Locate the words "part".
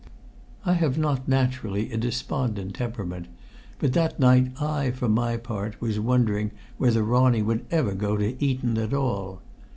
5.37-5.79